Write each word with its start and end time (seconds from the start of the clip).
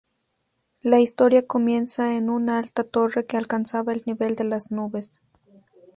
La 0.81 0.99
historia 0.99 1.45
comienza 1.45 2.17
en 2.17 2.31
una 2.31 2.57
alta 2.57 2.83
torre 2.83 3.23
que 3.27 3.37
alcanzaba 3.37 3.93
el 3.93 4.01
nivel 4.07 4.35
de 4.35 4.45
las 4.45 4.71
nubes. 4.71 5.19